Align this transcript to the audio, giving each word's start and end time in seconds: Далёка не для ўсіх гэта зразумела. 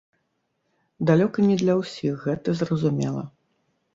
Далёка 1.09 1.37
не 1.49 1.57
для 1.61 1.75
ўсіх 1.81 2.13
гэта 2.29 2.57
зразумела. 2.61 3.23